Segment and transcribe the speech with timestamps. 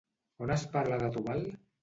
[0.45, 1.47] On es parla de Tubal?